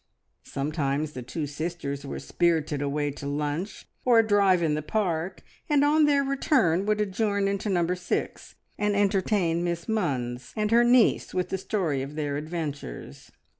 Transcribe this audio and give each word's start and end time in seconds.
Sometimes 0.47 1.11
the 1.11 1.21
two 1.21 1.45
sisters 1.45 2.03
were 2.03 2.17
spirited 2.17 2.81
away 2.81 3.11
to 3.11 3.27
lunch 3.27 3.85
or 4.03 4.17
a 4.17 4.25
drive 4.27 4.63
in 4.63 4.73
the 4.73 4.81
Park, 4.81 5.43
and 5.69 5.83
on 5.85 6.05
their 6.05 6.23
return 6.23 6.87
would 6.87 6.99
adjourn 6.99 7.47
into 7.47 7.69
Number 7.69 7.95
Six, 7.95 8.55
and 8.79 8.95
entertain 8.95 9.63
Miss 9.63 9.85
Munns 9.85 10.53
and 10.55 10.71
her 10.71 10.83
niece 10.83 11.35
with 11.35 11.49
the 11.49 11.57
story 11.59 12.01
of 12.01 12.15
their 12.15 12.35
adventures. 12.35 13.29